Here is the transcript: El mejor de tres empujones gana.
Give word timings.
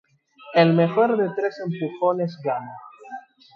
El 0.55 0.73
mejor 0.73 1.15
de 1.15 1.29
tres 1.35 1.61
empujones 1.63 2.35
gana. 2.43 2.75